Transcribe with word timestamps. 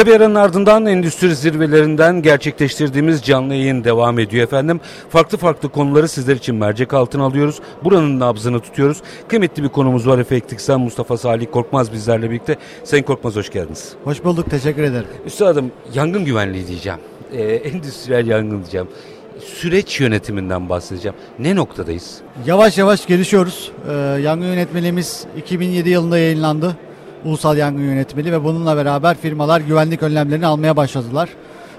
Kısa 0.00 0.12
bir 0.12 0.16
aranın 0.16 0.34
ardından 0.34 0.86
endüstri 0.86 1.36
zirvelerinden 1.36 2.22
gerçekleştirdiğimiz 2.22 3.22
canlı 3.22 3.54
yayın 3.54 3.84
devam 3.84 4.18
ediyor 4.18 4.44
efendim. 4.44 4.80
Farklı 5.08 5.38
farklı 5.38 5.68
konuları 5.68 6.08
sizler 6.08 6.36
için 6.36 6.54
mercek 6.54 6.94
altına 6.94 7.24
alıyoruz. 7.24 7.60
Buranın 7.84 8.20
nabzını 8.20 8.60
tutuyoruz. 8.60 9.02
Kıymetli 9.28 9.62
bir 9.62 9.68
konumuz 9.68 10.06
var 10.06 10.18
Efektiksen 10.18 10.80
Mustafa 10.80 11.16
Salih 11.18 11.46
Korkmaz 11.52 11.92
bizlerle 11.92 12.30
birlikte. 12.30 12.56
Sayın 12.84 13.02
Korkmaz 13.02 13.36
hoş 13.36 13.50
geldiniz. 13.50 13.92
Hoş 14.04 14.24
bulduk 14.24 14.50
teşekkür 14.50 14.82
ederim. 14.82 15.06
Üstadım 15.26 15.72
yangın 15.94 16.24
güvenliği 16.24 16.66
diyeceğim. 16.66 16.98
Ee, 17.32 17.42
endüstriyel 17.42 18.26
yangın 18.26 18.60
diyeceğim. 18.60 18.88
Süreç 19.44 20.00
yönetiminden 20.00 20.68
bahsedeceğim. 20.68 21.16
Ne 21.38 21.56
noktadayız? 21.56 22.20
Yavaş 22.46 22.78
yavaş 22.78 23.06
gelişiyoruz. 23.06 23.72
Ee, 23.90 23.92
yangın 24.22 24.46
yönetmeliğimiz 24.46 25.26
2007 25.36 25.90
yılında 25.90 26.18
yayınlandı. 26.18 26.76
Ulusal 27.24 27.56
Yangın 27.56 27.82
Yönetmeliği 27.82 28.32
ve 28.32 28.44
bununla 28.44 28.76
beraber 28.76 29.16
firmalar 29.16 29.60
güvenlik 29.60 30.02
önlemlerini 30.02 30.46
almaya 30.46 30.76
başladılar. 30.76 31.28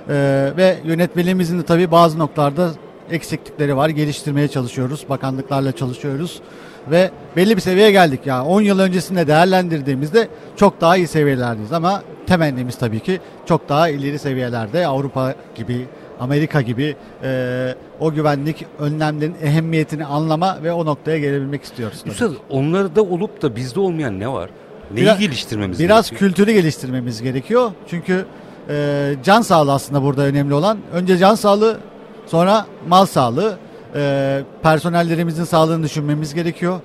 Ee, 0.10 0.54
ve 0.58 0.78
yönetmeliğimizin 0.86 1.60
de 1.60 1.64
tabii 1.64 1.92
bazı 1.92 2.20
noktalarda 2.20 2.70
eksiklikleri 3.12 3.78
var. 3.78 3.90
Geliştirmeye 3.90 4.48
çalışıyoruz. 4.48 5.06
Bakanlıklarla 5.10 5.72
çalışıyoruz. 5.72 6.42
Ve 6.92 7.12
belli 7.36 7.56
bir 7.56 7.62
seviyeye 7.62 7.92
geldik. 7.92 8.20
Yani 8.26 8.48
10 8.48 8.62
yıl 8.62 8.80
öncesinde 8.80 9.28
değerlendirdiğimizde 9.28 10.28
çok 10.56 10.82
daha 10.82 10.98
iyi 10.98 11.08
seviyelerdeyiz. 11.08 11.74
Ama 11.74 12.04
temennimiz 12.28 12.78
tabii 12.78 13.00
ki 13.00 13.20
çok 13.46 13.70
daha 13.70 13.90
ileri 13.90 14.20
seviyelerde 14.20 14.88
Avrupa 14.88 15.34
gibi 15.56 15.88
Amerika 16.20 16.62
gibi 16.62 16.96
e, 17.24 17.76
o 18.00 18.12
güvenlik 18.12 18.66
önlemlerin 18.80 19.36
ehemmiyetini 19.44 20.06
anlama 20.06 20.64
ve 20.64 20.74
o 20.74 20.86
noktaya 20.86 21.18
gelebilmek 21.18 21.64
istiyoruz. 21.64 22.04
Üstad 22.06 22.32
onlarda 22.50 23.02
olup 23.02 23.42
da 23.42 23.56
bizde 23.56 23.80
olmayan 23.80 24.20
ne 24.20 24.28
var? 24.28 24.50
Neyi 24.94 25.06
Biraz- 25.06 25.20
geliştirmemiz 25.20 25.80
Biraz 25.80 26.10
gerekiyor? 26.10 26.30
kültürü 26.30 26.52
geliştirmemiz 26.52 27.22
gerekiyor. 27.22 27.72
Çünkü 27.90 28.26
e, 28.70 29.16
can 29.24 29.42
sağlığı 29.42 29.74
aslında 29.74 30.04
burada 30.04 30.22
önemli 30.22 30.54
olan. 30.54 30.78
Önce 30.94 31.18
can 31.18 31.36
sağlığı, 31.36 31.78
sonra 32.28 32.66
mal 32.88 33.06
sağlığı. 33.06 33.58
E, 33.96 34.42
personellerimizin 34.64 35.44
sağlığını 35.44 35.84
düşünmemiz 35.84 36.34
gerekiyor. 36.34 36.80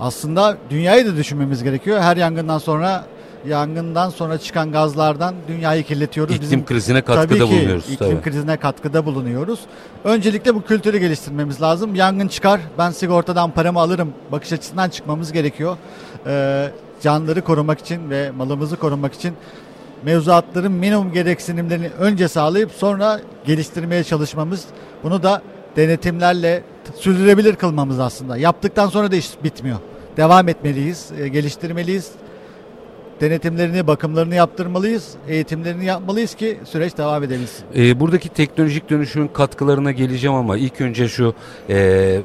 Aslında 0.00 0.56
dünyayı 0.70 1.06
da 1.06 1.16
düşünmemiz 1.16 1.62
gerekiyor. 1.62 2.00
Her 2.00 2.16
yangından 2.16 2.58
sonra 2.58 3.04
yangından 3.48 4.10
sonra 4.10 4.38
çıkan 4.38 4.72
gazlardan 4.72 5.34
dünyayı 5.48 5.84
kirletiyoruz. 5.84 6.36
İklim 6.36 6.64
krizine 6.64 7.02
katkıda 7.02 7.26
tabii 7.26 7.34
ki 7.34 7.40
bulunuyoruz, 7.56 7.84
iklim 7.90 8.10
tabii. 8.10 8.22
krizine 8.22 8.56
katkıda 8.56 9.06
bulunuyoruz. 9.06 9.60
Öncelikle 10.04 10.54
bu 10.54 10.62
kültürü 10.62 10.98
geliştirmemiz 10.98 11.62
lazım. 11.62 11.94
Yangın 11.94 12.28
çıkar, 12.28 12.60
ben 12.78 12.90
sigortadan 12.90 13.50
paramı 13.50 13.80
alırım 13.80 14.12
bakış 14.32 14.52
açısından 14.52 14.88
çıkmamız 14.88 15.32
gerekiyor. 15.32 15.76
Ee, 16.26 16.70
canları 17.00 17.42
korumak 17.42 17.80
için 17.80 18.10
ve 18.10 18.30
malımızı 18.30 18.76
korumak 18.76 19.14
için 19.14 19.34
mevzuatların 20.04 20.72
minimum 20.72 21.12
gereksinimlerini 21.12 21.88
önce 21.98 22.28
sağlayıp 22.28 22.70
sonra 22.70 23.20
geliştirmeye 23.46 24.04
çalışmamız. 24.04 24.64
Bunu 25.02 25.22
da 25.22 25.42
denetimlerle 25.76 26.62
sürdürebilir 26.94 27.56
kılmamız 27.56 28.00
aslında. 28.00 28.36
Yaptıktan 28.36 28.88
sonra 28.88 29.12
da 29.12 29.16
iş 29.16 29.44
bitmiyor. 29.44 29.78
Devam 30.16 30.48
etmeliyiz, 30.48 31.10
e, 31.18 31.28
geliştirmeliyiz. 31.28 32.10
Denetimlerini, 33.20 33.86
bakımlarını 33.86 34.34
yaptırmalıyız, 34.34 35.14
eğitimlerini 35.28 35.84
yapmalıyız 35.84 36.34
ki 36.34 36.58
süreç 36.64 36.98
devam 36.98 37.22
edebilsin. 37.22 37.64
Ee, 37.76 38.00
buradaki 38.00 38.28
teknolojik 38.28 38.90
dönüşümün 38.90 39.28
katkılarına 39.28 39.92
geleceğim 39.92 40.36
ama 40.36 40.56
ilk 40.56 40.80
önce 40.80 41.08
şu 41.08 41.34
e, 41.68 42.20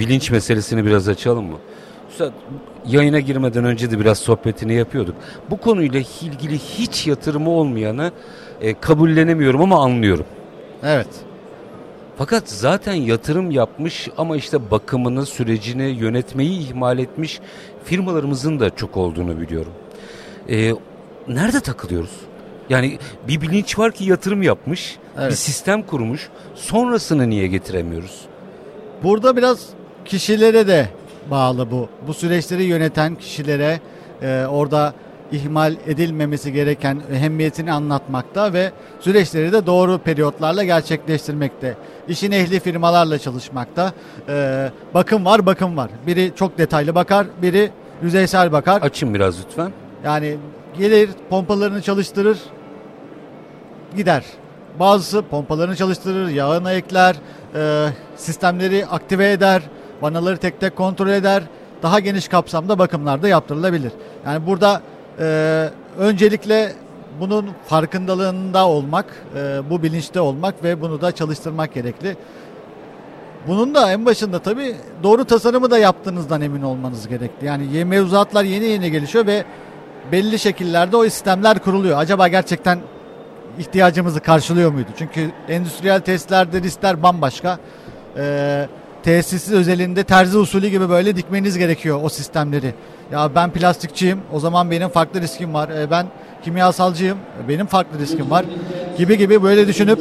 bilinç 0.00 0.30
meselesini 0.30 0.86
biraz 0.86 1.08
açalım 1.08 1.44
mı? 1.44 1.58
Üstad 2.12 2.32
yayına 2.86 3.20
girmeden 3.20 3.64
önce 3.64 3.90
de 3.90 4.00
biraz 4.00 4.18
sohbetini 4.18 4.74
yapıyorduk. 4.74 5.14
Bu 5.50 5.56
konuyla 5.56 6.00
ilgili 6.22 6.58
hiç 6.58 7.06
yatırımı 7.06 7.50
olmayanı 7.50 8.12
e, 8.60 8.74
kabullenemiyorum 8.74 9.60
ama 9.62 9.84
anlıyorum. 9.84 10.26
Evet. 10.82 11.06
Fakat 12.18 12.48
zaten 12.50 12.94
yatırım 12.94 13.50
yapmış 13.50 14.08
ama 14.18 14.36
işte 14.36 14.70
bakımını, 14.70 15.26
sürecini, 15.26 15.82
yönetmeyi 15.82 16.58
ihmal 16.58 16.98
etmiş 16.98 17.40
firmalarımızın 17.84 18.60
da 18.60 18.70
çok 18.70 18.96
olduğunu 18.96 19.40
biliyorum. 19.40 19.72
Ee, 20.48 20.72
nerede 21.28 21.60
takılıyoruz? 21.60 22.20
Yani 22.70 22.98
bir 23.28 23.40
bilinç 23.40 23.78
var 23.78 23.92
ki 23.92 24.04
yatırım 24.04 24.42
yapmış, 24.42 24.98
bir 25.16 25.22
Evet. 25.22 25.38
sistem 25.38 25.82
kurmuş. 25.82 26.28
Sonrasını 26.54 27.30
niye 27.30 27.46
getiremiyoruz? 27.46 28.20
Burada 29.02 29.36
biraz 29.36 29.66
kişilere 30.04 30.66
de 30.66 30.88
bağlı 31.30 31.70
bu. 31.70 31.88
Bu 32.06 32.14
süreçleri 32.14 32.62
yöneten 32.62 33.14
kişilere 33.14 33.80
e, 34.22 34.46
orada 34.50 34.94
ihmal 35.32 35.76
edilmemesi 35.86 36.52
gereken 36.52 37.02
ehemmiyetini 37.12 37.72
anlatmakta 37.72 38.52
ve 38.52 38.72
süreçleri 39.00 39.52
de 39.52 39.66
doğru 39.66 39.98
periyotlarla 39.98 40.64
gerçekleştirmekte. 40.64 41.76
İşin 42.08 42.32
ehli 42.32 42.60
firmalarla 42.60 43.18
çalışmakta. 43.18 43.92
E, 44.28 44.68
bakım 44.94 45.24
var, 45.24 45.46
bakım 45.46 45.76
var. 45.76 45.90
Biri 46.06 46.32
çok 46.36 46.58
detaylı 46.58 46.94
bakar, 46.94 47.26
biri 47.42 47.70
yüzeysel 48.02 48.52
bakar. 48.52 48.82
Açın 48.82 49.14
biraz 49.14 49.44
lütfen. 49.44 49.72
Yani 50.04 50.36
gelir 50.78 51.10
pompalarını 51.30 51.82
çalıştırır 51.82 52.38
gider. 53.96 54.24
Bazısı 54.80 55.22
pompalarını 55.22 55.76
çalıştırır, 55.76 56.28
yağını 56.28 56.72
ekler, 56.72 57.16
e, 57.54 57.86
sistemleri 58.16 58.86
aktive 58.86 59.32
eder, 59.32 59.62
vanaları 60.02 60.36
tek 60.36 60.60
tek 60.60 60.76
kontrol 60.76 61.08
eder. 61.08 61.42
Daha 61.82 62.00
geniş 62.00 62.28
kapsamda 62.28 62.78
bakımlar 62.78 63.22
da 63.22 63.28
yaptırılabilir. 63.28 63.92
Yani 64.26 64.46
burada 64.46 64.82
e, 65.20 65.68
öncelikle 65.98 66.72
bunun 67.20 67.50
farkındalığında 67.66 68.68
olmak, 68.68 69.06
e, 69.36 69.70
bu 69.70 69.82
bilinçte 69.82 70.20
olmak 70.20 70.64
ve 70.64 70.80
bunu 70.80 71.00
da 71.00 71.12
çalıştırmak 71.12 71.74
gerekli. 71.74 72.16
Bunun 73.46 73.74
da 73.74 73.92
en 73.92 74.06
başında 74.06 74.38
tabii 74.38 74.76
doğru 75.02 75.24
tasarımı 75.24 75.70
da 75.70 75.78
yaptığınızdan 75.78 76.40
emin 76.40 76.62
olmanız 76.62 77.08
gerekli. 77.08 77.46
Yani 77.46 77.84
mevzuatlar 77.84 78.44
yeni 78.44 78.64
yeni 78.64 78.90
gelişiyor 78.90 79.26
ve 79.26 79.44
belli 80.12 80.38
şekillerde 80.38 80.96
o 80.96 81.04
sistemler 81.04 81.58
kuruluyor. 81.58 81.98
Acaba 81.98 82.28
gerçekten 82.28 82.78
ihtiyacımızı 83.58 84.20
karşılıyor 84.20 84.72
muydu? 84.72 84.88
Çünkü 84.98 85.30
endüstriyel 85.48 86.00
testlerde 86.00 86.62
riskler 86.62 87.02
bambaşka. 87.02 87.58
Ee, 88.16 88.68
tesisi 89.02 89.54
özelinde 89.54 90.04
terzi 90.04 90.38
usulü 90.38 90.68
gibi 90.68 90.88
böyle 90.88 91.16
dikmeniz 91.16 91.58
gerekiyor 91.58 92.00
o 92.02 92.08
sistemleri. 92.08 92.74
Ya 93.12 93.34
ben 93.34 93.50
plastikçiyim 93.50 94.20
o 94.32 94.40
zaman 94.40 94.70
benim 94.70 94.88
farklı 94.88 95.20
riskim 95.20 95.54
var. 95.54 95.68
Ee, 95.68 95.90
ben 95.90 96.06
kimyasalcıyım 96.44 97.18
benim 97.48 97.66
farklı 97.66 97.98
riskim 97.98 98.30
var. 98.30 98.44
Gibi 98.98 99.18
gibi 99.18 99.42
böyle 99.42 99.68
düşünüp 99.68 99.98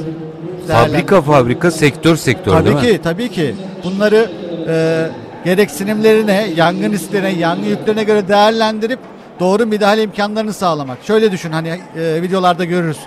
Fabrika 0.67 1.21
fabrika, 1.21 1.71
sektör 1.71 2.15
sektör 2.15 2.51
Tabii 2.51 2.65
değil 2.65 2.75
mi? 2.75 2.81
ki, 2.81 2.99
tabii 3.03 3.29
ki. 3.29 3.55
Bunları 3.83 4.31
e, 4.67 5.07
gereksinimlerine, 5.45 6.47
yangın 6.55 6.91
risklerine, 6.91 7.29
yangın 7.29 7.63
yüklerine 7.63 8.03
göre 8.03 8.27
değerlendirip 8.27 8.99
doğru 9.39 9.65
müdahale 9.65 10.03
imkanlarını 10.03 10.53
sağlamak. 10.53 10.97
Şöyle 11.03 11.31
düşün 11.31 11.51
hani 11.51 11.67
e, 11.69 12.21
videolarda 12.21 12.65
görürüz. 12.65 12.97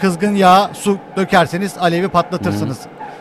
Kızgın 0.00 0.34
yağ, 0.34 0.70
su 0.74 0.98
dökerseniz 1.16 1.78
alevi 1.78 2.08
patlatırsınız. 2.08 2.78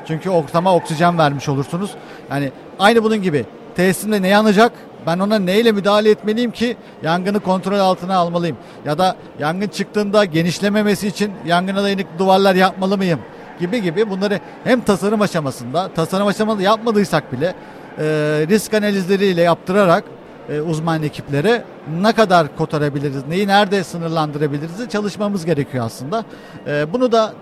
Çünkü 0.07 0.29
ortama 0.29 0.75
oksijen 0.75 1.17
vermiş 1.17 1.49
olursunuz. 1.49 1.91
Yani 2.31 2.51
aynı 2.79 3.03
bunun 3.03 3.21
gibi. 3.21 3.45
Tesisimde 3.75 4.21
ne 4.21 4.27
yanacak? 4.27 4.71
Ben 5.07 5.19
ona 5.19 5.39
neyle 5.39 5.71
müdahale 5.71 6.09
etmeliyim 6.09 6.51
ki 6.51 6.77
yangını 7.03 7.39
kontrol 7.39 7.79
altına 7.79 8.15
almalıyım? 8.15 8.57
Ya 8.85 8.97
da 8.97 9.15
yangın 9.39 9.67
çıktığında 9.67 10.25
genişlememesi 10.25 11.07
için 11.07 11.31
yangına 11.45 11.83
dayanıklı 11.83 12.19
duvarlar 12.19 12.55
yapmalı 12.55 12.97
mıyım? 12.97 13.19
Gibi 13.59 13.81
gibi 13.81 14.09
bunları 14.09 14.39
hem 14.63 14.81
tasarım 14.81 15.21
aşamasında, 15.21 15.89
tasarım 15.95 16.27
aşamasında 16.27 16.63
yapmadıysak 16.63 17.31
bile 17.31 17.53
e, 17.97 18.03
risk 18.49 18.73
analizleriyle 18.73 19.41
yaptırarak 19.41 20.03
e, 20.49 20.61
uzman 20.61 21.03
ekiplere 21.03 21.63
ne 22.01 22.13
kadar 22.13 22.55
kotarabiliriz, 22.57 23.27
neyi 23.27 23.47
nerede 23.47 23.83
sınırlandırabiliriz 23.83 24.89
çalışmamız 24.89 25.45
gerekiyor 25.45 25.85
aslında. 25.85 26.25
E, 26.67 26.93
bunu 26.93 27.11
da 27.11 27.33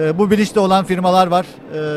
e, 0.00 0.18
bu 0.18 0.30
bilinçte 0.30 0.60
olan 0.60 0.84
firmalar 0.84 1.26
var. 1.26 1.46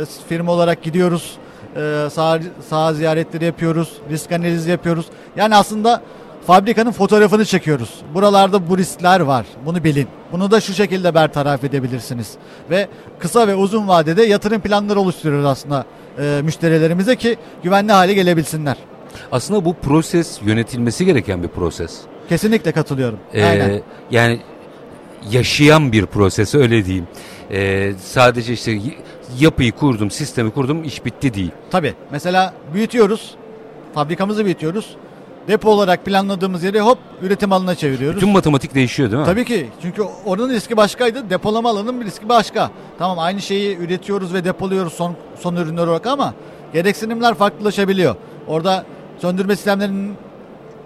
E, 0.01 0.05
firma 0.29 0.51
olarak 0.51 0.83
gidiyoruz. 0.83 1.37
E, 1.75 2.07
saha, 2.11 2.39
saha 2.69 2.93
ziyaretleri 2.93 3.45
yapıyoruz. 3.45 3.93
Risk 4.09 4.31
analizi 4.31 4.69
yapıyoruz. 4.69 5.05
Yani 5.35 5.55
aslında 5.55 6.01
fabrikanın 6.47 6.91
fotoğrafını 6.91 7.45
çekiyoruz. 7.45 8.01
Buralarda 8.13 8.69
bu 8.69 8.77
riskler 8.77 9.19
var. 9.19 9.45
Bunu 9.65 9.83
bilin. 9.83 10.07
Bunu 10.31 10.51
da 10.51 10.61
şu 10.61 10.73
şekilde 10.73 11.13
bertaraf 11.13 11.63
edebilirsiniz. 11.63 12.33
Ve 12.69 12.87
kısa 13.19 13.47
ve 13.47 13.55
uzun 13.55 13.87
vadede 13.87 14.23
yatırım 14.23 14.61
planları 14.61 14.99
oluşturuyoruz 14.99 15.45
aslında 15.45 15.85
e, 16.19 16.41
müşterilerimize 16.43 17.15
ki 17.15 17.37
güvenli 17.63 17.91
hale 17.91 18.13
gelebilsinler. 18.13 18.77
Aslında 19.31 19.65
bu 19.65 19.73
proses 19.73 20.39
yönetilmesi 20.45 21.05
gereken 21.05 21.43
bir 21.43 21.47
proses. 21.47 21.99
Kesinlikle 22.29 22.71
katılıyorum. 22.71 23.19
Ee, 23.33 23.43
Aynen. 23.43 23.81
yani 24.11 24.39
yaşayan 25.31 25.91
bir 25.91 26.05
proses 26.05 26.55
öyle 26.55 26.85
diyeyim. 26.85 27.07
Ee, 27.51 27.93
sadece 28.03 28.53
işte 28.53 28.79
yapıyı 29.39 29.71
kurdum, 29.71 30.11
sistemi 30.11 30.51
kurdum, 30.51 30.83
iş 30.83 31.05
bitti 31.05 31.33
değil. 31.33 31.51
Tabii. 31.71 31.93
Mesela 32.11 32.53
büyütüyoruz. 32.73 33.35
Fabrikamızı 33.93 34.45
büyütüyoruz. 34.45 34.95
depo 35.47 35.69
olarak 35.69 36.05
planladığımız 36.05 36.63
yeri 36.63 36.79
hop 36.79 36.97
üretim 37.21 37.53
alanına 37.53 37.75
çeviriyoruz. 37.75 38.17
Bütün 38.17 38.29
matematik 38.29 38.75
değişiyor 38.75 39.11
değil 39.11 39.19
mi? 39.19 39.25
Tabii 39.25 39.45
ki. 39.45 39.67
Çünkü 39.81 40.01
oranın 40.25 40.49
riski 40.49 40.77
başkaydı. 40.77 41.29
Depolama 41.29 41.69
alanının 41.69 42.01
bir 42.01 42.05
riski 42.05 42.29
başka. 42.29 42.71
Tamam 42.99 43.19
aynı 43.19 43.41
şeyi 43.41 43.77
üretiyoruz 43.77 44.33
ve 44.33 44.43
depoluyoruz 44.43 44.93
son, 44.93 45.15
son 45.39 45.55
ürünler 45.55 45.87
olarak 45.87 46.07
ama 46.07 46.33
gereksinimler 46.73 47.33
farklılaşabiliyor. 47.33 48.15
Orada 48.47 48.85
söndürme 49.17 49.55
sistemlerinin 49.55 50.13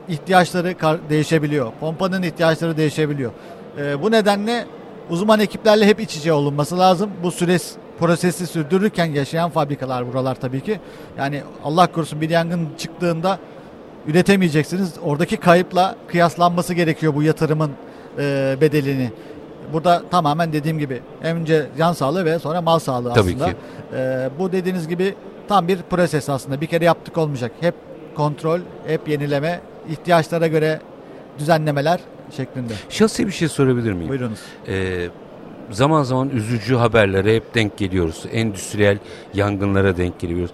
ihtiyaçları 0.10 0.76
değişebiliyor. 1.10 1.72
Pompanın 1.80 2.24
ihtiyaçları 2.24 2.78
değişebiliyor. 2.78 3.32
Ee, 3.78 4.02
bu 4.02 4.12
nedenle 4.12 4.66
uzman 5.10 5.40
ekiplerle 5.40 5.86
hep 5.88 6.00
iç 6.00 6.16
içe 6.16 6.34
olunması 6.34 6.80
lazım. 6.80 7.12
Bu 7.24 7.32
süreç 7.32 7.62
prosesi 8.00 8.48
sürdürürken 8.48 9.06
yaşayan 9.06 9.50
fabrikalar 9.50 10.08
buralar 10.08 10.36
tabii 10.36 10.62
ki. 10.62 10.80
Yani 11.18 11.42
Allah 11.64 11.92
korusun 11.92 12.22
bir 12.22 12.30
yangın 12.30 12.70
çıktığında 12.78 13.40
üretemeyeceksiniz. 14.08 14.94
Oradaki 15.04 15.38
kayıpla 15.38 15.96
kıyaslanması 16.08 16.74
gerekiyor 16.74 17.16
bu 17.16 17.24
yatırımın 17.24 17.72
e, 18.20 18.58
bedelini. 18.62 19.12
Burada 19.74 20.04
tamamen 20.12 20.54
dediğim 20.54 20.80
gibi 20.80 21.02
önce 21.24 21.66
can 21.78 21.94
sağlığı 21.94 22.26
ve 22.26 22.40
sonra 22.40 22.62
mal 22.62 22.80
sağlığı 22.80 23.14
Tabii 23.14 23.30
aslında. 23.30 23.46
Ki. 23.46 23.56
E, 23.96 24.30
bu 24.40 24.52
dediğiniz 24.52 24.88
gibi 24.88 25.16
tam 25.48 25.68
bir 25.68 25.82
proses 25.82 26.30
aslında. 26.30 26.62
Bir 26.62 26.68
kere 26.68 26.86
yaptık 26.86 27.18
olmayacak. 27.18 27.52
Hep 27.60 27.76
kontrol, 28.16 28.60
hep 28.88 29.08
yenileme, 29.10 29.62
ihtiyaçlara 29.90 30.48
göre 30.48 30.80
düzenlemeler 31.40 32.00
şeklinde. 32.38 32.74
Şahsi 32.90 33.28
bir 33.28 33.32
şey 33.32 33.48
sorabilir 33.48 33.94
miyim? 33.94 34.10
Buyurunuz. 34.10 34.40
Ee, 34.68 35.08
zaman 35.72 36.04
zaman 36.04 36.30
üzücü 36.30 36.76
haberlere 36.76 37.36
hep 37.36 37.56
denk 37.56 37.78
geliyoruz. 37.78 38.26
Endüstriyel 38.34 38.98
yangınlara 39.34 39.98
denk 39.98 40.20
geliyoruz. 40.20 40.52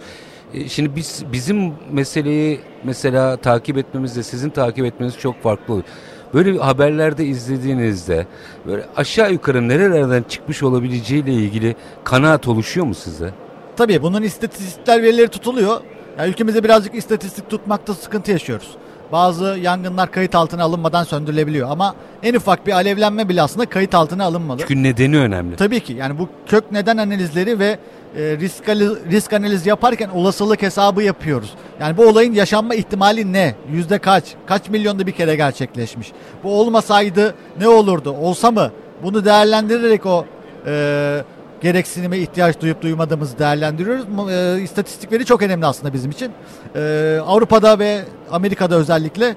Ee, 0.53 0.69
şimdi 0.69 0.95
biz 0.95 1.23
bizim 1.33 1.73
meseleyi 1.91 2.59
mesela 2.83 3.37
takip 3.37 3.77
etmemizle 3.77 4.23
sizin 4.23 4.49
takip 4.49 4.85
etmeniz 4.85 5.17
çok 5.17 5.43
farklı 5.43 5.73
oluyor. 5.73 5.87
Böyle 6.33 6.57
haberlerde 6.57 7.25
izlediğinizde 7.25 8.27
böyle 8.67 8.85
aşağı 8.95 9.31
yukarı 9.31 9.67
nerelerden 9.69 10.23
çıkmış 10.23 10.63
olabileceğiyle 10.63 11.33
ilgili 11.33 11.75
kanaat 12.03 12.47
oluşuyor 12.47 12.85
mu 12.85 12.95
size? 12.95 13.33
Tabii 13.77 14.01
bunun 14.01 14.21
istatistikler 14.21 15.03
verileri 15.03 15.27
tutuluyor. 15.27 15.81
Yani 16.17 16.29
ülkemizde 16.29 16.63
birazcık 16.63 16.95
istatistik 16.95 17.49
tutmakta 17.49 17.93
sıkıntı 17.93 18.31
yaşıyoruz. 18.31 18.69
Bazı 19.11 19.57
yangınlar 19.61 20.11
kayıt 20.11 20.35
altına 20.35 20.63
alınmadan 20.63 21.03
söndürülebiliyor 21.03 21.69
ama 21.71 21.95
en 22.23 22.33
ufak 22.33 22.67
bir 22.67 22.71
alevlenme 22.71 23.29
bile 23.29 23.41
aslında 23.41 23.65
kayıt 23.65 23.95
altına 23.95 24.23
alınmalı. 24.25 24.59
Çünkü 24.59 24.83
nedeni 24.83 25.17
önemli. 25.17 25.55
Tabii 25.55 25.79
ki 25.79 25.93
yani 25.93 26.19
bu 26.19 26.29
kök 26.47 26.71
neden 26.71 26.97
analizleri 26.97 27.59
ve 27.59 27.79
e, 28.15 28.37
risk, 28.37 28.69
risk 29.11 29.33
analizi 29.33 29.69
yaparken 29.69 30.09
olasılık 30.09 30.61
hesabı 30.61 31.03
yapıyoruz. 31.03 31.53
Yani 31.81 31.97
bu 31.97 32.07
olayın 32.07 32.33
yaşanma 32.33 32.75
ihtimali 32.75 33.33
ne? 33.33 33.55
Yüzde 33.71 33.99
kaç? 33.99 34.23
Kaç 34.45 34.69
milyonda 34.69 35.07
bir 35.07 35.11
kere 35.11 35.35
gerçekleşmiş? 35.35 36.11
Bu 36.43 36.59
olmasaydı 36.59 37.35
ne 37.59 37.67
olurdu? 37.67 38.11
Olsa 38.11 38.51
mı? 38.51 38.71
Bunu 39.03 39.25
değerlendirerek 39.25 40.05
o 40.05 40.25
e, 40.65 41.23
gereksinime 41.61 42.17
ihtiyaç 42.17 42.61
duyup 42.61 42.81
duymadığımızı 42.81 43.39
değerlendiriyoruz. 43.39 44.05
E, 44.31 44.61
istatistikleri 44.61 45.25
çok 45.25 45.41
önemli 45.41 45.65
aslında 45.65 45.93
bizim 45.93 46.11
için. 46.11 46.31
E, 46.75 47.19
Avrupa'da 47.27 47.79
ve 47.79 48.01
Amerika'da 48.31 48.75
özellikle 48.75 49.35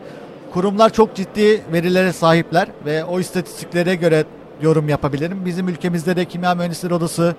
kurumlar 0.52 0.92
çok 0.92 1.14
ciddi 1.14 1.62
verilere 1.72 2.12
sahipler 2.12 2.68
ve 2.86 3.04
o 3.04 3.20
istatistiklere 3.20 3.94
göre 3.94 4.24
yorum 4.62 4.88
yapabilirim. 4.88 5.44
Bizim 5.44 5.68
ülkemizde 5.68 6.16
de 6.16 6.24
Kimya 6.24 6.54
Mühendisleri 6.54 6.94
Odası, 6.94 7.34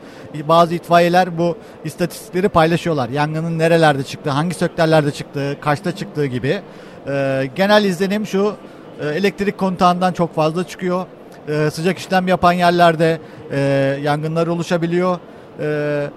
bazı 0.48 0.76
itfaiyeler 0.76 1.38
bu 1.38 1.58
istatistikleri 1.86 2.50
paylaşıyorlar. 2.50 3.10
Yangının 3.10 3.60
nerelerde 3.60 4.04
çıktığı, 4.04 4.30
hangi 4.30 4.56
sektörlerde 4.56 5.12
çıktığı, 5.12 5.58
kaçta 5.62 5.96
çıktığı 5.96 6.26
gibi. 6.26 6.62
E, 7.08 7.50
genel 7.56 7.84
izlenim 7.84 8.28
şu, 8.28 8.56
e, 9.02 9.08
elektrik 9.08 9.58
kontağından 9.58 10.14
çok 10.14 10.36
fazla 10.36 10.68
çıkıyor. 10.68 11.06
E, 11.48 11.70
sıcak 11.70 11.98
işlem 11.98 12.28
yapan 12.28 12.54
yerlerde 12.54 13.20
e, 13.52 13.60
yangınlar 14.04 14.48
oluşabiliyor. 14.48 15.18
E, 15.60 16.10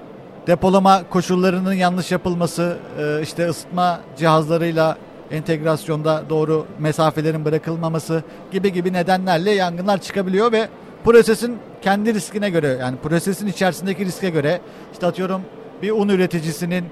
depolama 0.46 1.02
koşullarının 1.10 1.72
yanlış 1.72 2.12
yapılması, 2.12 2.76
e, 2.98 3.22
işte 3.22 3.48
ısıtma 3.48 4.00
cihazlarıyla 4.16 4.96
entegrasyonda 5.30 6.22
doğru 6.30 6.66
mesafelerin 6.78 7.44
bırakılmaması 7.44 8.22
gibi 8.52 8.72
gibi 8.72 8.92
nedenlerle 8.92 9.50
yangınlar 9.50 9.98
çıkabiliyor 9.98 10.52
ve 10.52 10.68
prosesin 11.04 11.58
kendi 11.82 12.14
riskine 12.14 12.50
göre 12.50 12.76
yani 12.80 12.96
prosesin 13.02 13.46
içerisindeki 13.46 14.04
riske 14.04 14.30
göre 14.30 14.60
işte 14.92 15.06
atıyorum 15.06 15.42
bir 15.82 15.90
un 15.90 16.08
üreticisinin 16.08 16.84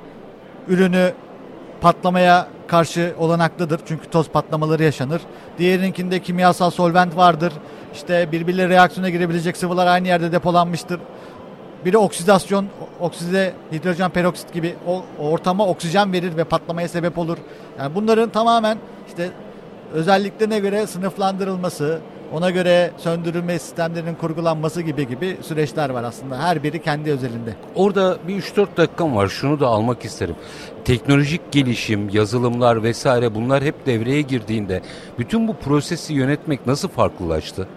ürünü 0.69 1.13
patlamaya 1.81 2.47
karşı 2.67 3.15
olanaklıdır. 3.19 3.81
Çünkü 3.87 4.11
toz 4.11 4.29
patlamaları 4.29 4.83
yaşanır. 4.83 5.23
Diğerinkinde 5.59 6.23
kimyasal 6.23 6.71
solvent 6.71 7.17
vardır. 7.17 7.53
İşte 7.95 8.33
birbirleri 8.33 8.69
reaksiyona 8.69 9.11
girebilecek 9.11 9.57
sıvılar 9.57 9.87
aynı 9.87 10.09
yerde 10.09 10.33
depolanmıştır. 10.33 11.01
Biri 11.85 11.99
oksidasyon, 11.99 12.67
okside 13.01 13.53
hidrojen 13.73 14.11
peroksit 14.11 14.53
gibi 14.53 14.75
o, 14.87 15.05
ortama 15.19 15.67
oksijen 15.67 16.13
verir 16.13 16.37
ve 16.37 16.45
patlamaya 16.45 16.89
sebep 16.89 17.19
olur. 17.19 17.39
Yani 17.79 17.95
bunların 17.95 18.31
tamamen 18.31 18.79
işte 19.09 19.31
özelliklerine 19.93 20.59
göre 20.59 20.87
sınıflandırılması, 20.87 22.01
ona 22.35 22.51
göre 22.51 22.91
söndürülme 22.99 23.59
sistemlerinin 23.59 24.15
kurgulanması 24.15 24.83
gibi 24.83 25.09
gibi 25.09 25.37
süreçler 25.43 25.91
var 25.91 26.05
aslında. 26.05 26.39
Her 26.39 26.63
biri 26.63 26.83
kendi 26.83 27.11
özelinde. 27.11 27.55
Orada 27.75 28.19
bir 28.29 28.43
3-4 28.43 28.77
dakikam 28.77 29.17
var. 29.17 29.29
Şunu 29.29 29.61
da 29.61 29.67
almak 29.67 30.05
isterim. 30.05 30.37
Teknolojik 30.85 31.53
gelişim, 31.53 32.09
yazılımlar 32.09 32.83
vesaire 32.83 33.35
bunlar 33.35 33.65
hep 33.65 33.87
devreye 33.87 34.21
girdiğinde 34.21 34.83
bütün 35.19 35.49
bu 35.49 35.57
prosesi 35.57 36.15
yönetmek 36.15 36.67
nasıl 36.67 36.89
farklılaştı? 36.89 37.69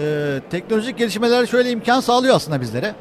Ee, 0.00 0.40
teknolojik 0.50 0.98
gelişmeler 0.98 1.46
şöyle 1.46 1.70
imkan 1.70 2.00
sağlıyor 2.00 2.34
aslında 2.34 2.60
bizlere. 2.60 2.94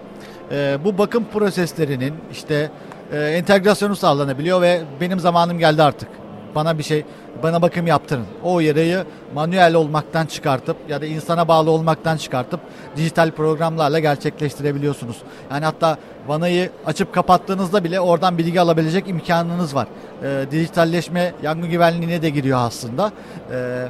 Ee, 0.52 0.78
bu 0.84 0.98
bakım 0.98 1.26
proseslerinin 1.34 2.14
işte 2.32 2.72
e, 3.12 3.18
entegrasyonu 3.20 3.96
sağlanabiliyor 3.96 4.62
ve 4.62 4.82
benim 5.02 5.20
zamanım 5.20 5.60
geldi 5.60 5.84
artık. 5.84 6.10
Bana 6.56 6.78
bir 6.78 6.84
şey 6.84 7.06
bana 7.44 7.62
bakım 7.62 7.88
yaptırın. 7.88 8.26
O 8.44 8.60
yarayı 8.60 9.06
manuel 9.34 9.76
olmaktan 9.76 10.26
çıkartıp 10.26 10.78
ya 10.90 11.02
da 11.02 11.06
insana 11.06 11.48
bağlı 11.48 11.72
olmaktan 11.72 12.18
çıkartıp 12.18 12.60
dijital 12.96 13.32
programlarla 13.32 14.00
gerçekleştirebiliyorsunuz. 14.00 15.18
Yani 15.52 15.66
hatta 15.66 15.98
vanayı 16.28 16.70
açıp 16.86 17.14
kapattığınızda 17.14 17.84
bile 17.84 18.00
oradan 18.00 18.38
bilgi 18.38 18.62
alabilecek 18.62 19.10
imkanınız 19.10 19.76
var. 19.76 19.88
E, 20.24 20.46
dijitalleşme 20.52 21.34
yangın 21.44 21.70
güvenliğine 21.70 22.22
de 22.22 22.30
giriyor 22.30 22.60
aslında. 22.62 23.12
E, 23.52 23.88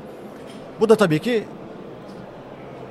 bu 0.79 0.89
da 0.89 0.95
tabii 0.95 1.19
ki 1.19 1.44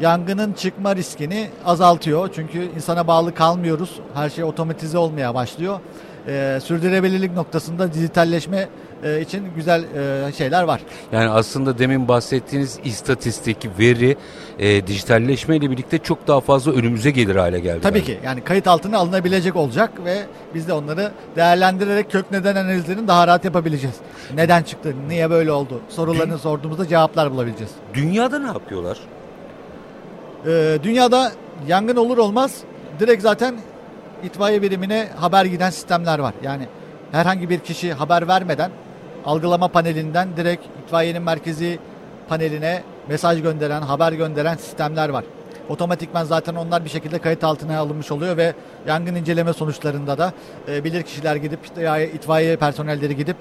yangının 0.01 0.53
çıkma 0.53 0.97
riskini 0.97 1.49
azaltıyor. 1.65 2.31
Çünkü 2.35 2.71
insana 2.77 3.07
bağlı 3.07 3.35
kalmıyoruz. 3.35 4.01
Her 4.15 4.31
şey 4.31 4.45
otomatize 4.45 4.99
olmaya 4.99 5.35
başlıyor. 5.35 5.81
E, 6.29 6.59
sürdürülebilirlik 6.63 7.33
noktasında 7.33 7.93
dijitalleşme 7.93 8.69
e, 9.05 9.21
için 9.21 9.49
güzel 9.57 9.85
e, 10.29 10.33
şeyler 10.33 10.63
var. 10.63 10.81
Yani 11.13 11.31
aslında 11.31 11.79
demin 11.79 12.09
bahsettiğiniz 12.09 12.79
istatistik, 12.85 13.79
veri, 13.79 14.17
e, 14.59 14.87
dijitalleşme 14.87 15.57
ile 15.57 15.71
birlikte 15.71 15.99
çok 15.99 16.27
daha 16.27 16.41
fazla 16.41 16.73
önümüze 16.73 17.11
gelir 17.11 17.37
hale 17.37 17.61
geldi. 17.61 17.81
Tabii 17.83 17.99
yani. 17.99 18.07
ki 18.07 18.19
yani 18.25 18.45
kayıt 18.45 18.67
altına 18.67 18.99
alınabilecek 18.99 19.57
olacak 19.57 19.91
ve 20.05 20.17
biz 20.55 20.69
de 20.69 20.73
onları 20.73 21.13
değerlendirerek 21.37 22.11
kök 22.11 22.31
neden 22.31 22.57
analizlerini 22.57 23.09
daha 23.09 23.27
rahat 23.27 23.45
yapabileceğiz. 23.45 23.97
Neden 24.35 24.63
çıktı, 24.63 24.95
niye 25.09 25.31
böyle 25.31 25.53
oldu 25.53 25.81
sorularını 25.89 26.39
sorduğumuzda 26.39 26.89
cevaplar 26.89 27.31
bulabileceğiz. 27.31 27.73
Dünyada 27.95 28.39
ne 28.39 28.47
yapıyorlar? 28.47 28.99
Ee, 30.47 30.79
dünyada 30.83 31.33
yangın 31.69 31.97
olur 31.97 32.19
olmaz 32.19 32.61
direkt 33.01 33.23
zaten 33.23 33.55
itfaiye 34.25 34.63
birimine 34.63 35.09
haber 35.17 35.45
giden 35.45 35.71
sistemler 35.71 36.19
var. 36.19 36.35
Yani 36.43 36.69
herhangi 37.13 37.51
bir 37.51 37.59
kişi 37.59 37.93
haber 37.93 38.29
vermeden 38.29 38.71
algılama 39.27 39.69
panelinden 39.69 40.29
direkt 40.37 40.65
itfaiyenin 40.85 41.23
merkezi 41.23 41.79
paneline 42.29 42.83
mesaj 43.09 43.43
gönderen, 43.43 43.83
haber 43.83 44.13
gönderen 44.13 44.57
sistemler 44.57 45.09
var. 45.09 45.25
Otomatikman 45.69 46.25
zaten 46.25 46.55
onlar 46.55 46.85
bir 46.85 46.91
şekilde 46.91 47.19
kayıt 47.19 47.45
altına 47.45 47.79
alınmış 47.79 48.13
oluyor 48.13 48.37
ve 48.37 48.55
yangın 48.87 49.15
inceleme 49.15 49.53
sonuçlarında 49.53 50.19
da 50.19 50.33
e, 50.69 50.85
bilir 50.85 51.03
kişiler 51.03 51.37
gidip 51.37 51.65
işte, 51.65 52.11
itfaiye 52.15 52.57
personelleri 52.57 53.17
gidip 53.17 53.37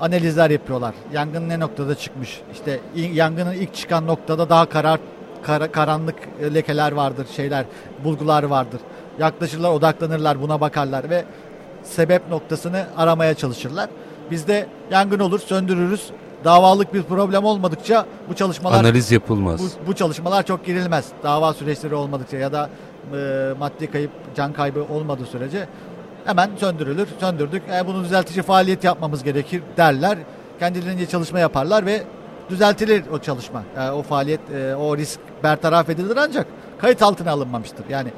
analizler 0.00 0.50
yapıyorlar. 0.50 0.94
Yangın 1.12 1.48
ne 1.48 1.60
noktada 1.60 1.94
çıkmış? 1.94 2.40
İşte 2.52 2.80
yangının 2.94 3.52
ilk 3.52 3.74
çıkan 3.74 4.06
noktada 4.06 4.48
daha 4.48 4.66
karar 4.68 5.00
kara, 5.42 5.72
karanlık 5.72 6.16
lekeler 6.54 6.92
vardır, 6.92 7.26
şeyler, 7.36 7.64
bulgular 8.04 8.42
vardır. 8.42 8.80
Yaklaşırlar, 9.18 9.70
odaklanırlar, 9.70 10.42
buna 10.42 10.60
bakarlar 10.60 11.10
ve 11.10 11.24
sebep 11.82 12.28
noktasını 12.28 12.86
aramaya 12.96 13.34
çalışırlar. 13.34 13.88
Biz 14.30 14.48
de 14.48 14.66
yangın 14.90 15.18
olur, 15.18 15.38
söndürürüz. 15.38 16.10
Davalık 16.44 16.94
bir 16.94 17.02
problem 17.02 17.44
olmadıkça 17.44 18.06
bu 18.28 18.34
çalışmalar 18.34 18.78
analiz 18.78 19.12
yapılmaz. 19.12 19.60
Bu, 19.60 19.86
bu 19.86 19.94
çalışmalar 19.94 20.46
çok 20.46 20.66
girilmez. 20.66 21.08
Dava 21.22 21.54
süreçleri 21.54 21.94
olmadıkça 21.94 22.36
ya 22.36 22.52
da 22.52 22.70
e, 23.14 23.52
maddi 23.58 23.90
kayıp, 23.90 24.10
can 24.36 24.52
kaybı 24.52 24.84
olmadığı 24.84 25.26
sürece 25.26 25.68
hemen 26.24 26.50
söndürülür. 26.56 27.08
Söndürdük. 27.20 27.62
E, 27.74 27.86
bunu 27.86 28.04
düzeltici 28.04 28.42
faaliyet 28.42 28.84
yapmamız 28.84 29.22
gerekir 29.22 29.62
derler. 29.76 30.18
kendilerince 30.58 31.06
çalışma 31.06 31.38
yaparlar 31.38 31.86
ve 31.86 32.02
düzeltilir 32.50 33.04
o 33.12 33.18
çalışma. 33.18 33.62
Yani 33.76 33.90
o 33.90 34.02
faaliyet, 34.02 34.40
e, 34.54 34.76
o 34.76 34.96
risk 34.96 35.20
bertaraf 35.42 35.88
edilir 35.88 36.16
ancak 36.16 36.46
kayıt 36.78 37.02
altına 37.02 37.30
alınmamıştır. 37.30 37.84
Yani 37.88 38.10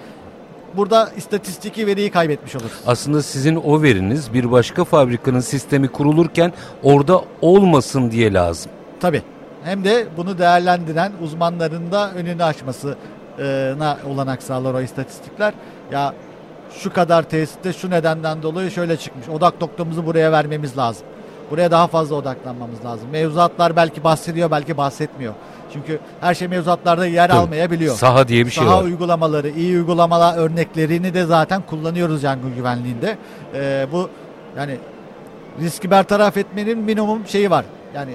burada 0.76 1.10
istatistiki 1.16 1.86
veriyi 1.86 2.10
kaybetmiş 2.10 2.56
oluruz. 2.56 2.80
Aslında 2.86 3.22
sizin 3.22 3.56
o 3.56 3.82
veriniz 3.82 4.34
bir 4.34 4.50
başka 4.52 4.84
fabrikanın 4.84 5.40
sistemi 5.40 5.88
kurulurken 5.88 6.52
orada 6.82 7.22
olmasın 7.40 8.10
diye 8.10 8.32
lazım. 8.32 8.72
Tabii. 9.00 9.22
Hem 9.64 9.84
de 9.84 10.06
bunu 10.16 10.38
değerlendiren 10.38 11.12
uzmanların 11.22 11.92
da 11.92 12.12
önünü 12.12 12.44
açmasına 12.44 13.98
olanak 14.06 14.42
sağlar 14.42 14.74
o 14.74 14.80
istatistikler. 14.80 15.54
Ya 15.92 16.14
şu 16.78 16.92
kadar 16.92 17.22
tesitte 17.22 17.72
şu 17.72 17.90
nedenden 17.90 18.42
dolayı 18.42 18.70
şöyle 18.70 18.96
çıkmış. 18.96 19.28
Odak 19.28 19.60
noktamızı 19.60 20.06
buraya 20.06 20.32
vermemiz 20.32 20.78
lazım. 20.78 21.06
Buraya 21.52 21.70
daha 21.70 21.86
fazla 21.86 22.14
odaklanmamız 22.14 22.84
lazım. 22.84 23.08
Mevzuatlar 23.12 23.76
belki 23.76 24.04
bahsediyor, 24.04 24.50
belki 24.50 24.76
bahsetmiyor. 24.76 25.34
Çünkü 25.72 25.98
her 26.20 26.34
şey 26.34 26.48
mevzuatlarda 26.48 27.06
yer 27.06 27.28
Tabii. 27.28 27.38
almayabiliyor. 27.38 27.94
Saha 27.96 28.28
diye 28.28 28.46
bir 28.46 28.50
şey 28.50 28.64
Saha 28.64 28.78
var. 28.78 28.84
uygulamaları, 28.84 29.48
iyi 29.48 29.76
uygulamalar 29.76 30.38
örneklerini 30.38 31.14
de 31.14 31.24
zaten 31.24 31.62
kullanıyoruz 31.62 32.22
yangın 32.22 32.54
güvenliğinde. 32.54 33.18
Ee, 33.54 33.86
bu 33.92 34.08
yani 34.56 34.76
riski 35.60 35.90
bertaraf 35.90 36.36
etmenin 36.36 36.78
minimum 36.78 37.26
şeyi 37.26 37.50
var. 37.50 37.64
Yani 37.94 38.14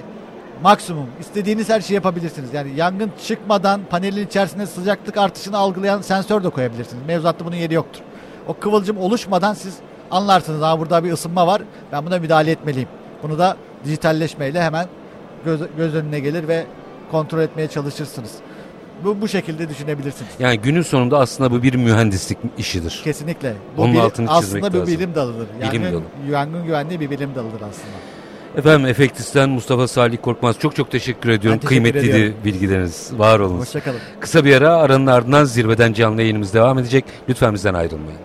maksimum 0.62 1.06
istediğiniz 1.20 1.68
her 1.68 1.80
şeyi 1.80 1.94
yapabilirsiniz. 1.94 2.54
Yani 2.54 2.70
yangın 2.76 3.12
çıkmadan 3.26 3.80
panelin 3.90 4.26
içerisinde 4.26 4.66
sıcaklık 4.66 5.16
artışını 5.16 5.58
algılayan 5.58 6.00
sensör 6.00 6.44
de 6.44 6.48
koyabilirsiniz. 6.48 7.06
Mevzuatta 7.06 7.44
bunun 7.44 7.56
yeri 7.56 7.74
yoktur. 7.74 8.00
O 8.48 8.54
kıvılcım 8.54 8.98
oluşmadan 8.98 9.54
siz 9.54 9.74
anlarsınız. 10.10 10.62
Ha 10.62 10.80
burada 10.80 11.04
bir 11.04 11.12
ısınma 11.12 11.46
var. 11.46 11.62
Ben 11.92 12.06
buna 12.06 12.18
müdahale 12.18 12.50
etmeliyim. 12.50 12.88
Bunu 13.22 13.38
da 13.38 13.56
dijitalleşmeyle 13.84 14.62
hemen 14.62 14.86
göz, 15.44 15.60
göz 15.76 15.94
önüne 15.94 16.20
gelir 16.20 16.48
ve 16.48 16.66
kontrol 17.10 17.38
etmeye 17.40 17.68
çalışırsınız. 17.68 18.30
Bu 19.04 19.20
bu 19.20 19.28
şekilde 19.28 19.68
düşünebilirsiniz. 19.68 20.30
Yani 20.38 20.58
günün 20.58 20.82
sonunda 20.82 21.18
aslında 21.18 21.50
bu 21.52 21.62
bir 21.62 21.74
mühendislik 21.74 22.38
işidir. 22.58 23.00
Kesinlikle. 23.04 23.54
Bu 23.76 23.82
Onun 23.82 23.94
bir- 23.94 23.98
altını 23.98 24.26
çizmek 24.28 24.64
aslında 24.64 24.72
bir 24.74 24.78
lazım. 24.78 24.94
bilim 24.94 25.14
dalıdır. 25.14 25.46
Bilim 25.72 25.82
Yangın, 25.82 25.92
dalı. 25.92 26.32
yangın 26.32 26.64
güvenliği 26.66 27.00
bir 27.00 27.10
bilim 27.10 27.34
dalıdır 27.34 27.56
aslında. 27.56 27.96
Efendim 28.56 28.86
Efektis'ten 28.86 29.48
Mustafa 29.50 29.88
Salih 29.88 30.18
Korkmaz 30.22 30.58
çok 30.58 30.76
çok 30.76 30.90
teşekkür 30.90 31.28
ediyorum. 31.30 31.58
teşekkür 31.60 31.68
Kıymetliydi 31.68 32.16
ediyorum. 32.16 32.34
bilgileriniz. 32.44 33.10
Var 33.18 33.40
olunuz. 33.40 33.60
Hoşçakalın. 33.60 33.98
Kısa 34.20 34.44
bir 34.44 34.56
ara 34.56 34.76
aranın 34.76 35.06
ardından 35.06 35.44
zirveden 35.44 35.92
canlı 35.92 36.22
yayınımız 36.22 36.54
devam 36.54 36.78
edecek. 36.78 37.04
Lütfen 37.28 37.54
bizden 37.54 37.74
ayrılmayın. 37.74 38.18